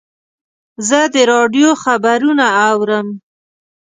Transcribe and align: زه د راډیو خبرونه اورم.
زه 0.87 0.99
د 1.13 1.15
راډیو 1.31 1.69
خبرونه 1.83 2.45
اورم. 2.69 3.07